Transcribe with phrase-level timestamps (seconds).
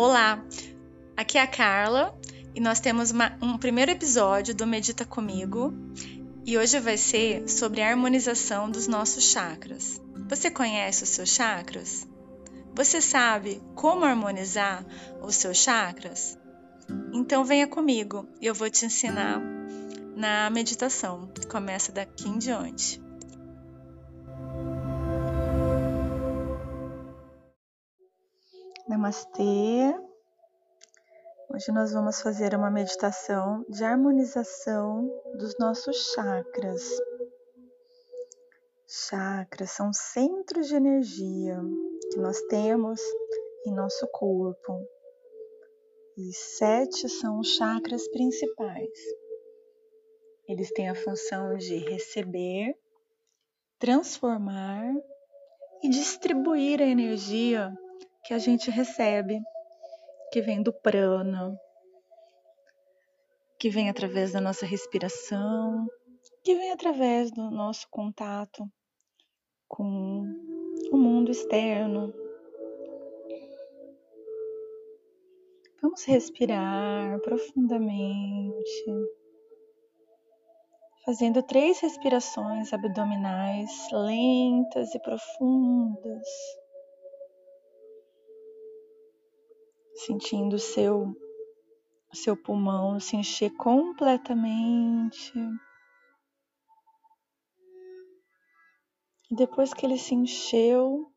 [0.00, 0.40] Olá,
[1.16, 2.16] aqui é a Carla
[2.54, 5.74] e nós temos uma, um primeiro episódio do Medita Comigo
[6.46, 10.00] e hoje vai ser sobre a harmonização dos nossos chakras.
[10.28, 12.06] Você conhece os seus chakras?
[12.76, 14.86] Você sabe como harmonizar
[15.20, 16.38] os seus chakras?
[17.12, 19.42] Então venha comigo e eu vou te ensinar
[20.14, 21.28] na meditação.
[21.50, 23.07] Começa daqui em diante.
[28.98, 29.94] Namastê.
[31.48, 36.82] Hoje nós vamos fazer uma meditação de harmonização dos nossos chakras.
[38.88, 41.60] Chakras são centros de energia
[42.10, 43.00] que nós temos
[43.64, 44.84] em nosso corpo.
[46.16, 48.98] E sete são os chakras principais.
[50.48, 52.76] Eles têm a função de receber,
[53.78, 54.92] transformar
[55.84, 57.72] e distribuir a energia
[58.28, 59.40] que a gente recebe
[60.30, 61.58] que vem do prana,
[63.58, 65.86] que vem através da nossa respiração,
[66.44, 68.70] que vem através do nosso contato
[69.66, 70.26] com
[70.92, 72.12] o mundo externo.
[75.80, 78.84] Vamos respirar profundamente,
[81.06, 86.28] fazendo três respirações abdominais lentas e profundas.
[89.98, 91.14] Sentindo o seu,
[92.12, 95.32] seu pulmão se encher completamente.
[99.30, 101.12] E depois que ele se encheu,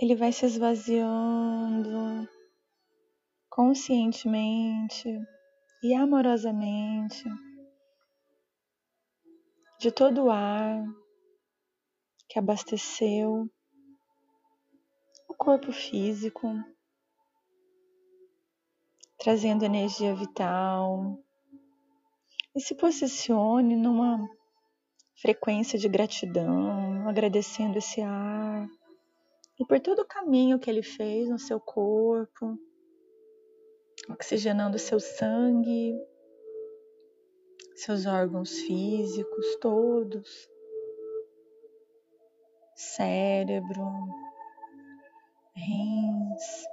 [0.00, 2.28] ele vai se esvaziando
[3.48, 5.08] conscientemente
[5.82, 7.24] e amorosamente
[9.78, 10.82] de todo o ar
[12.28, 13.48] que abasteceu
[15.38, 16.52] corpo físico,
[19.16, 21.16] trazendo energia vital.
[22.54, 24.28] E se posicione numa
[25.22, 28.68] frequência de gratidão, agradecendo esse ar.
[29.60, 32.58] E por todo o caminho que ele fez no seu corpo,
[34.10, 35.94] oxigenando seu sangue,
[37.76, 40.48] seus órgãos físicos todos,
[42.74, 43.86] cérebro,
[45.58, 46.66] rins,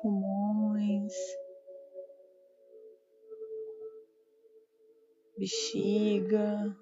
[0.00, 1.12] pulmões,
[5.38, 6.76] bexiga,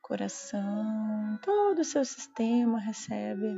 [0.00, 3.56] coração, todo o seu sistema recebe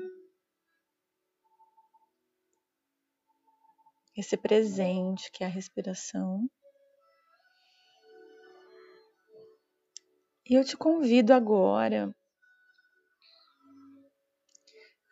[4.16, 6.48] esse presente que é a respiração.
[10.48, 12.14] E eu te convido agora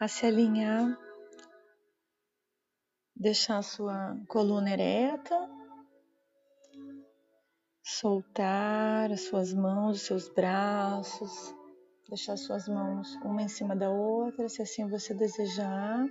[0.03, 0.99] a se alinhar,
[3.15, 5.49] deixar a sua coluna ereta,
[7.85, 11.55] soltar as suas mãos, os seus braços,
[12.09, 16.05] deixar as suas mãos uma em cima da outra, se assim você desejar.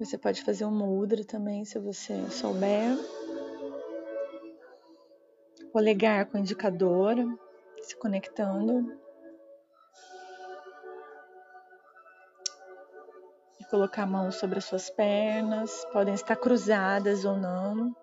[0.00, 2.98] Você pode fazer um mudra também, se você souber
[5.72, 7.16] polegar com o indicador
[7.88, 8.98] se conectando.
[13.58, 17.96] E colocar a mão sobre as suas pernas, podem estar cruzadas ou não.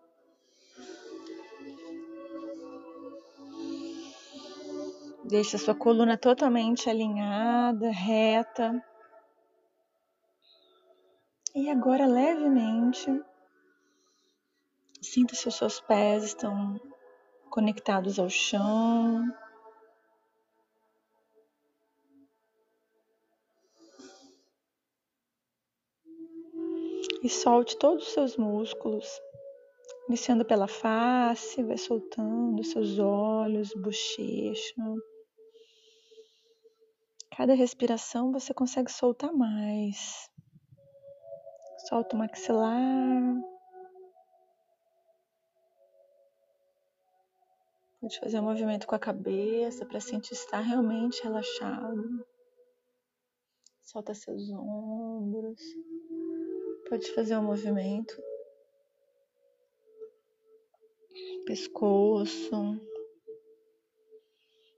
[5.23, 8.83] Deixe a sua coluna totalmente alinhada, reta.
[11.55, 13.23] E agora levemente
[15.01, 16.79] sinta se os seus pés estão
[17.55, 19.23] conectados ao chão.
[27.23, 29.07] E solte todos os seus músculos,
[30.09, 34.84] iniciando pela face, vai soltando seus olhos, bochecha.
[37.37, 40.29] Cada respiração você consegue soltar mais.
[41.87, 43.54] Solta o maxilar.
[48.05, 52.23] Pode fazer um movimento com a cabeça para sentir estar realmente relaxado.
[53.81, 55.59] Solta seus ombros.
[56.87, 58.16] Pode fazer um movimento.
[61.47, 62.79] Pescoço.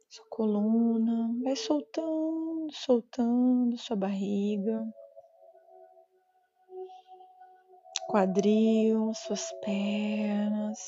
[0.09, 1.29] Sua coluna.
[1.44, 4.81] Vai soltando, soltando sua barriga.
[8.07, 10.79] Quadril, suas pernas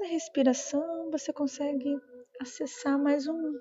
[0.00, 1.94] cada respiração você consegue
[2.40, 3.52] acessar mais um,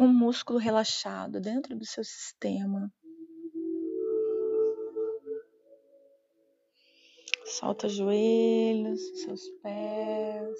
[0.00, 2.92] um músculo relaxado dentro do seu sistema.
[7.44, 10.58] Solta os joelhos, seus pés.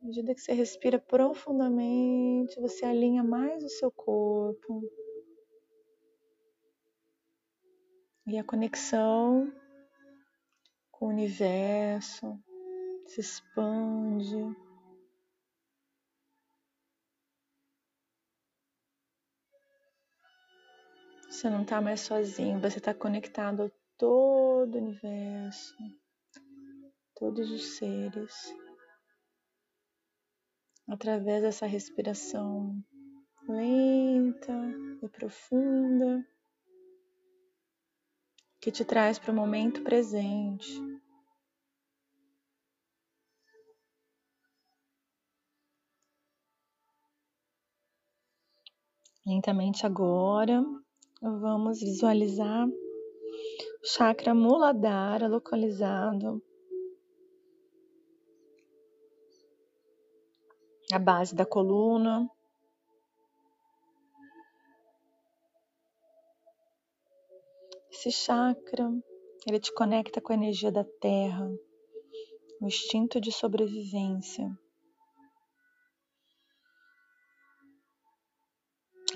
[0.00, 5.03] À medida que você respira profundamente, você alinha mais o seu corpo.
[8.34, 9.54] E a conexão
[10.90, 12.36] com o universo
[13.06, 14.34] se expande.
[21.30, 25.76] Você não está mais sozinho, você está conectado a todo o universo,
[27.14, 28.52] todos os seres
[30.88, 32.84] através dessa respiração
[33.48, 34.52] lenta
[35.00, 36.33] e profunda
[38.64, 40.82] que te traz para o momento presente.
[49.26, 50.64] Lentamente agora,
[51.20, 52.72] vamos visualizar o
[53.82, 56.42] chakra Muladhara localizado
[60.90, 62.33] a base da coluna.
[68.06, 68.92] Esse chakra,
[69.46, 71.50] ele te conecta com a energia da terra,
[72.60, 74.46] o instinto de sobrevivência,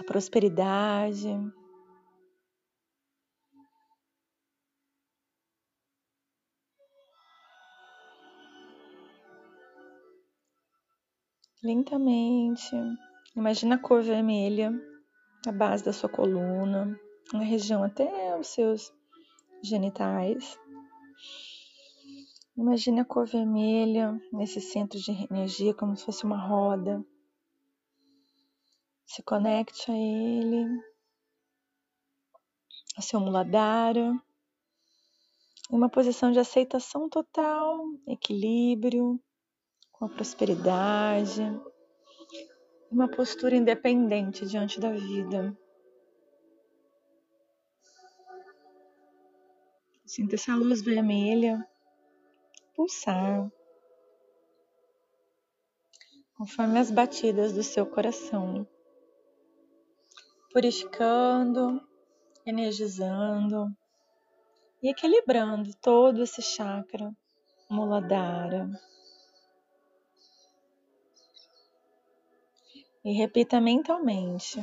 [0.00, 1.28] a prosperidade,
[11.62, 12.74] Lentamente,
[13.36, 14.70] imagina a cor vermelha
[15.44, 16.98] na base da sua coluna,
[17.32, 18.92] na região até os seus
[19.62, 20.58] genitais.
[22.56, 27.04] Imagine a cor vermelha nesse centro de energia como se fosse uma roda.
[29.06, 30.66] Se conecte a ele,
[32.96, 34.20] a seu muladara,
[35.70, 39.20] em uma posição de aceitação total, equilíbrio,
[39.92, 41.42] com a prosperidade,
[42.90, 45.56] uma postura independente diante da vida.
[50.08, 51.62] Sinta essa luz vermelha
[52.74, 53.52] pulsar
[56.34, 58.66] conforme as batidas do seu coração,
[60.50, 61.86] purificando,
[62.46, 63.66] energizando
[64.82, 67.14] e equilibrando todo esse chakra
[67.68, 68.70] Muladhara.
[73.04, 74.58] e repita mentalmente: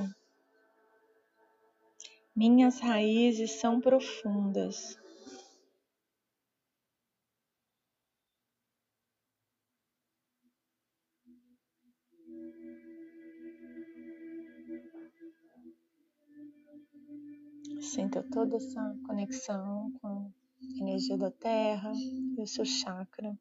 [2.36, 5.05] Minhas raízes são profundas.
[17.96, 23.34] Sinta toda essa conexão com a energia da terra e o seu chakra.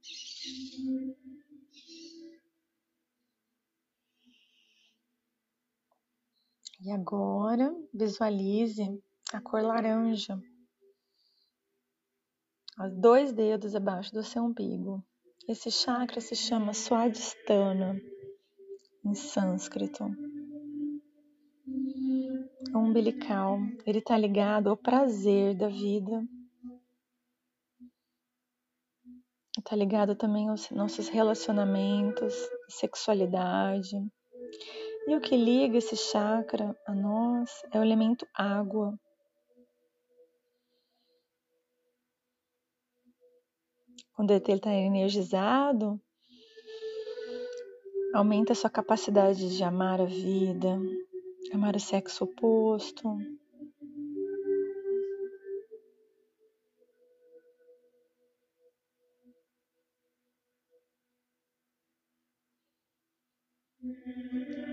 [6.80, 8.80] E agora visualize
[9.32, 10.40] a cor laranja,
[12.79, 15.05] os dois dedos abaixo do seu umbigo.
[15.48, 18.00] Esse chakra se chama Swadhisthana
[19.05, 20.05] em sânscrito.
[22.74, 26.26] Umbilical, ele está ligado ao prazer da vida.
[29.56, 32.34] Está ligado também aos nossos relacionamentos,
[32.69, 33.96] sexualidade,
[35.06, 38.98] e o que liga esse chakra a nós é o elemento água.
[44.14, 46.00] Quando ele está energizado,
[48.14, 50.78] aumenta a sua capacidade de amar a vida,
[51.53, 53.19] amar o sexo oposto.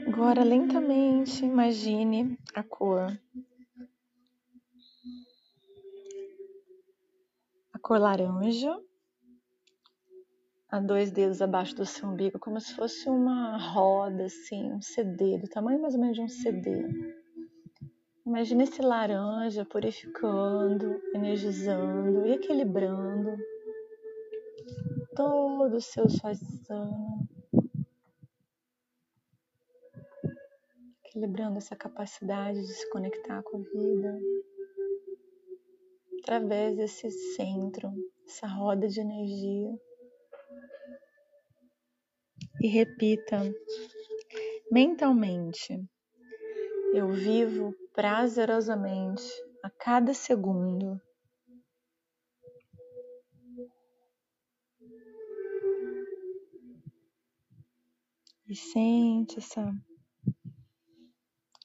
[0.08, 3.20] Agora, lentamente, imagine a cor.
[7.74, 8.80] A cor laranja,
[10.72, 15.38] a dois dedos abaixo do seu umbigo, como se fosse uma roda, assim, um CD,
[15.38, 16.88] do tamanho mais ou menos de um CD.
[18.26, 23.36] Imagine esse laranja purificando, energizando e equilibrando
[25.14, 27.20] todo o seu Swasthana.
[31.04, 34.18] equilibrando essa capacidade de se conectar com a vida,
[36.22, 37.92] através desse centro,
[38.26, 39.78] essa roda de energia.
[42.64, 43.42] E repita
[44.72, 45.84] mentalmente:
[46.94, 49.24] Eu vivo prazerosamente
[49.64, 51.02] a cada segundo.
[58.48, 59.74] E sente essa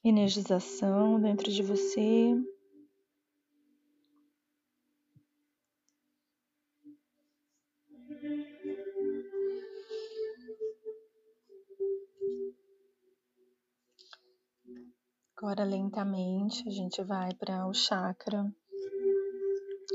[0.03, 2.33] energização dentro de você.
[15.47, 18.53] Agora, lentamente, a gente vai para o chakra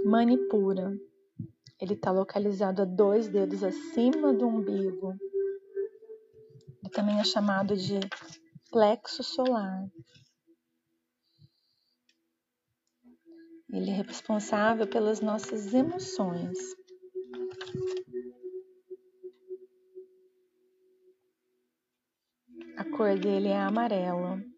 [0.03, 0.99] Manipura.
[1.79, 5.13] Ele está localizado a dois dedos acima do umbigo.
[6.81, 8.01] Ele também é chamado de
[8.71, 9.87] plexo solar.
[13.71, 16.57] Ele é responsável pelas nossas emoções.
[22.79, 24.52] A cor dele é amarela.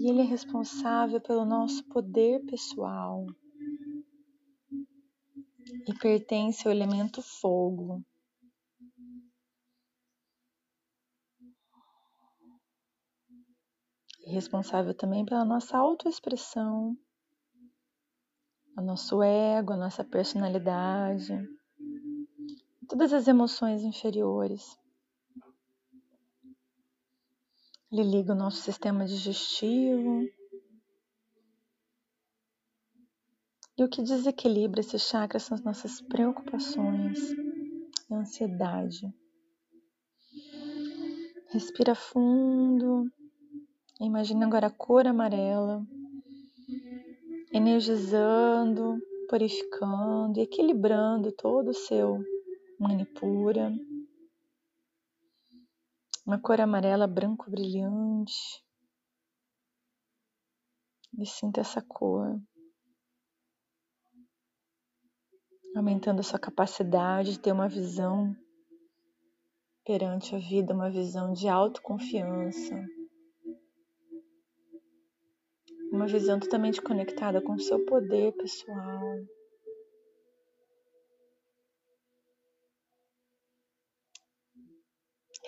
[0.00, 3.26] E ele é responsável pelo nosso poder pessoal.
[5.86, 8.02] E pertence ao elemento fogo.
[14.26, 16.96] responsável também pela nossa autoexpressão,
[18.76, 21.46] o nosso ego, a nossa personalidade,
[22.88, 24.78] todas as emoções inferiores.
[27.92, 30.28] Ele liga o nosso sistema digestivo.
[33.76, 37.18] E o que desequilibra esse chakra são as nossas preocupações
[38.08, 39.12] e ansiedade.
[41.48, 43.10] Respira fundo.
[44.00, 45.84] Imagina agora a cor amarela,
[47.52, 52.18] energizando, purificando e equilibrando todo o seu
[52.78, 53.72] manipura.
[56.26, 58.64] Uma cor amarela branco brilhante.
[61.18, 62.40] E sinta essa cor.
[65.74, 68.34] Aumentando a sua capacidade de ter uma visão
[69.84, 72.74] perante a vida, uma visão de autoconfiança
[75.90, 79.18] uma visão totalmente conectada com o seu poder pessoal.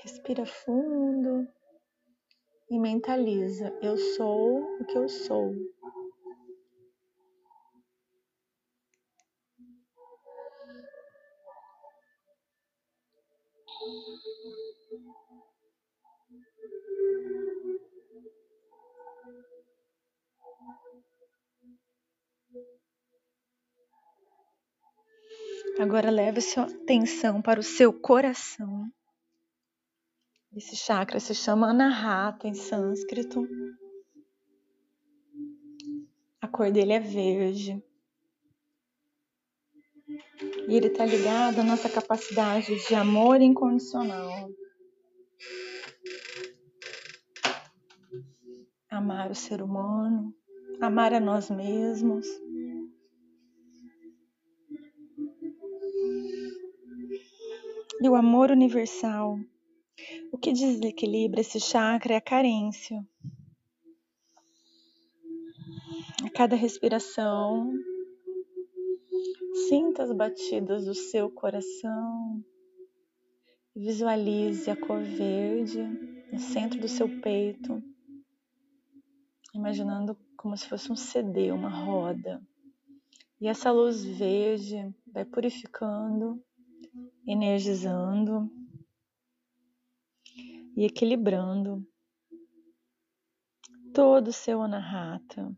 [0.02, 1.47] Respira fundo
[2.68, 5.54] e mentaliza: eu sou o que eu sou.
[25.78, 28.90] Agora leve sua atenção para o seu coração.
[30.54, 33.49] Esse chakra se chama Anahata em sânscrito.
[36.40, 37.82] A cor dele é verde.
[40.68, 44.50] E ele está ligado à nossa capacidade de amor incondicional.
[48.90, 50.35] Amar o ser humano,
[50.80, 52.26] amar a nós mesmos.
[58.02, 59.38] e o amor universal.
[60.31, 63.07] O que desequilibra esse chakra é a carência.
[66.25, 67.73] A cada respiração,
[69.69, 72.45] sinta as batidas do seu coração.
[73.75, 75.83] Visualize a cor verde
[76.33, 77.83] no centro do seu peito,
[79.54, 82.42] imaginando como se fosse um CD, uma roda.
[83.40, 86.42] E essa luz verde vai purificando
[87.26, 88.50] energizando
[90.76, 91.87] e equilibrando
[93.93, 95.55] todo o seu anahata.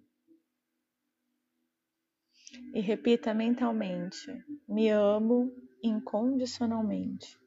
[2.73, 5.53] E repita mentalmente: Me amo
[5.83, 7.39] incondicionalmente.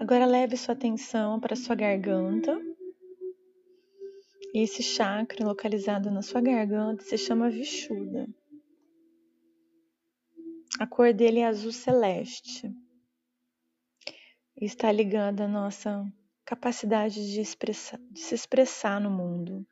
[0.00, 2.58] Agora leve sua atenção para sua garganta.
[4.54, 8.26] Esse chakra localizado na sua garganta se chama Vishuddha.
[10.80, 12.74] A cor dele é azul celeste.
[14.56, 16.10] Está ligada à nossa
[16.46, 19.66] capacidade de, expressar, de se expressar no mundo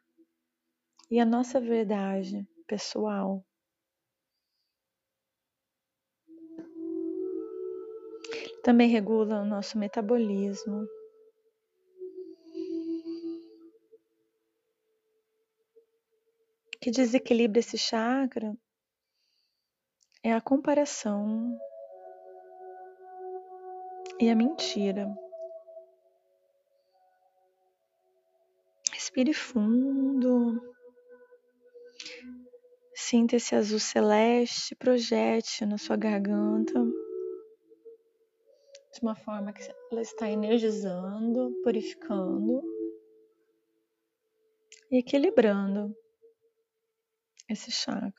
[1.10, 3.42] e a nossa verdade pessoal.
[8.62, 10.82] Também regula o nosso metabolismo.
[16.74, 18.56] O que desequilibra esse chakra
[20.22, 21.58] é a comparação
[24.20, 25.08] e a mentira.
[28.92, 30.60] Respire fundo.
[32.94, 36.84] Sinta esse azul celeste, projete na sua garganta
[38.98, 39.62] de uma forma que
[39.92, 42.60] ela está energizando, purificando
[44.90, 45.94] e equilibrando
[47.48, 48.12] esse chakra.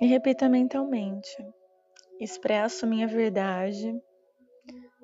[0.00, 1.36] E repita mentalmente:
[2.20, 3.92] expresso minha verdade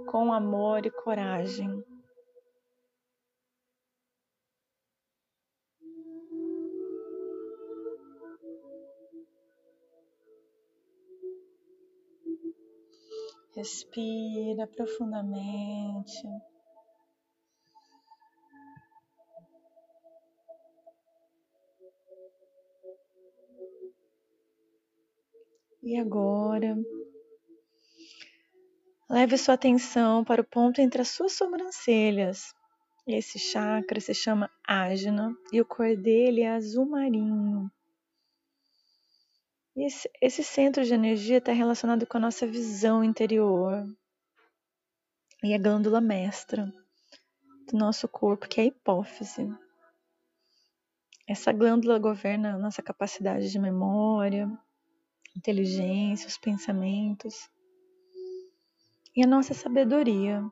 [0.06, 1.82] com amor e coragem.
[13.64, 16.22] Respira profundamente.
[25.82, 26.76] E agora,
[29.08, 32.54] leve sua atenção para o ponto entre as suas sobrancelhas.
[33.06, 37.72] Esse chakra se chama Ajna e o cor dele é azul marinho.
[39.76, 43.84] Esse, esse centro de energia está relacionado com a nossa visão interior
[45.42, 46.72] e a glândula mestra
[47.68, 49.52] do nosso corpo, que é a hipófise.
[51.26, 54.48] Essa glândula governa a nossa capacidade de memória,
[55.36, 57.50] inteligência, os pensamentos
[59.16, 60.44] e a nossa sabedoria.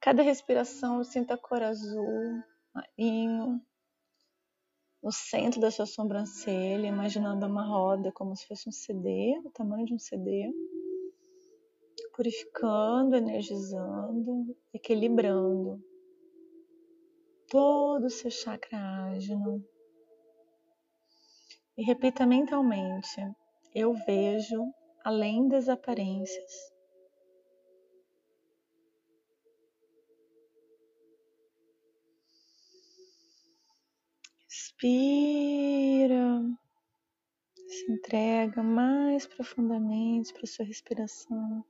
[0.00, 2.42] Cada respiração sinta a cor azul,
[2.74, 3.60] marinho,
[5.04, 9.84] no centro da sua sobrancelha, imaginando uma roda como se fosse um CD, o tamanho
[9.84, 10.50] de um CD,
[12.16, 15.78] purificando, energizando, equilibrando
[17.50, 18.78] todo o seu chakra
[19.10, 19.62] ágino.
[21.76, 23.20] E repita mentalmente:
[23.74, 24.72] Eu vejo
[25.04, 26.73] além das aparências.
[34.76, 36.42] Respira,
[37.68, 41.64] se entrega mais profundamente para sua respiração.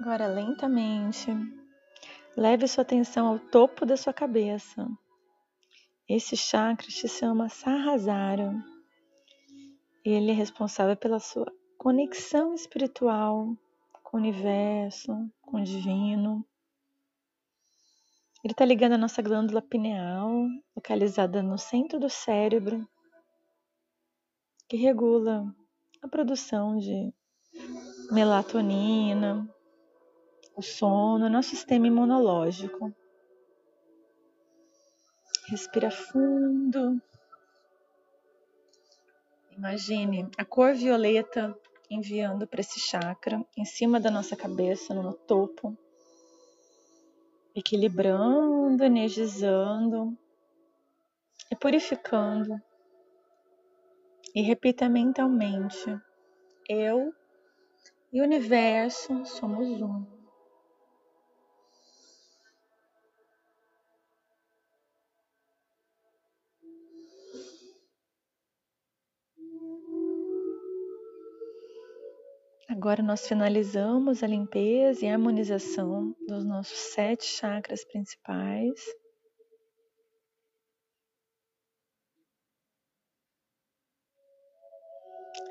[0.00, 1.30] Agora, lentamente,
[2.36, 4.88] leve sua atenção ao topo da sua cabeça.
[6.08, 8.52] Esse chakra se chama Sahasrara.
[10.04, 11.46] Ele é responsável pela sua
[11.78, 13.56] conexão espiritual
[14.12, 16.46] com o universo, com o divino.
[18.44, 20.30] Ele está ligando a nossa glândula pineal,
[20.76, 22.86] localizada no centro do cérebro,
[24.68, 25.46] que regula
[26.02, 27.10] a produção de
[28.10, 29.48] melatonina,
[30.54, 32.94] o sono, nosso sistema imunológico.
[35.48, 37.00] Respira fundo.
[39.56, 41.58] Imagine a cor violeta
[41.94, 45.76] enviando para esse chakra em cima da nossa cabeça, no topo,
[47.54, 50.16] equilibrando, energizando
[51.50, 52.60] e purificando.
[54.34, 55.98] E repita mentalmente:
[56.68, 57.12] Eu
[58.12, 60.11] e o universo somos um.
[72.72, 78.80] Agora nós finalizamos a limpeza e a harmonização dos nossos sete chakras principais.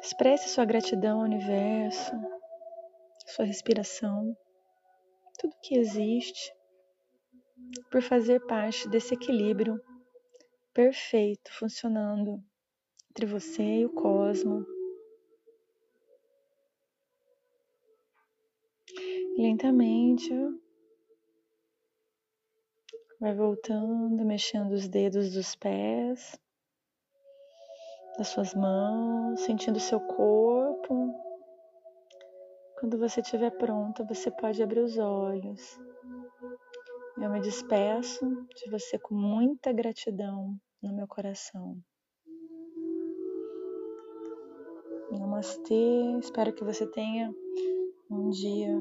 [0.02, 2.12] Expresse sua gratidão ao universo,
[3.28, 4.36] sua respiração,
[5.38, 6.52] tudo que existe,
[7.92, 9.80] por fazer parte desse equilíbrio
[10.74, 12.44] perfeito funcionando
[13.12, 14.71] entre você e o cosmos
[19.42, 20.32] Lentamente
[23.20, 26.40] vai voltando, mexendo os dedos dos pés,
[28.20, 31.12] das suas mãos, sentindo seu corpo.
[32.80, 35.76] Quando você estiver pronta, você pode abrir os olhos.
[37.18, 38.24] Eu me despeço
[38.56, 41.76] de você com muita gratidão no meu coração.
[45.10, 47.34] Namastê, espero que você tenha
[48.08, 48.80] um dia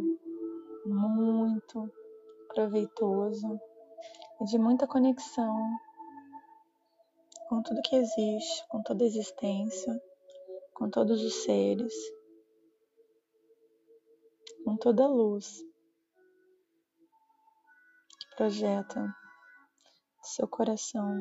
[0.85, 1.93] muito
[2.49, 3.61] proveitoso
[4.40, 5.55] e de muita conexão
[7.49, 10.01] com tudo que existe, com toda a existência,
[10.73, 11.93] com todos os seres,
[14.64, 15.62] com toda a luz
[18.19, 19.14] que projeta
[20.23, 21.19] seu coração.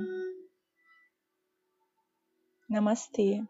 [2.69, 3.43] Namastê.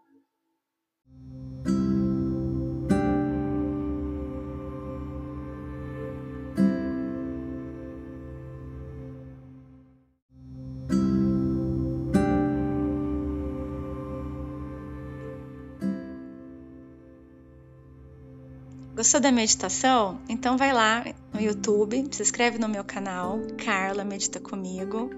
[19.00, 20.20] Gostou da meditação?
[20.28, 25.10] Então vai lá no YouTube, se inscreve no meu canal, Carla Medita Comigo.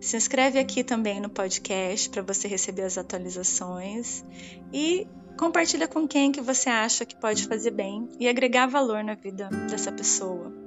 [0.00, 4.24] Se inscreve aqui também no podcast para você receber as atualizações
[4.72, 5.06] e
[5.38, 9.50] compartilha com quem que você acha que pode fazer bem e agregar valor na vida
[9.68, 10.65] dessa pessoa.